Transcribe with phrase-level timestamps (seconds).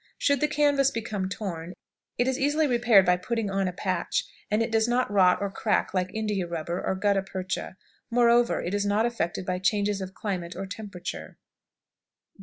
[0.17, 1.73] Should the canvas become torn,
[2.17, 5.51] it is easily repaired by putting on a patch, and it does not rot or
[5.51, 7.77] crack like India rubber or gutta percha;
[8.09, 11.37] moreover, it is not affected by changes of climate or temperature.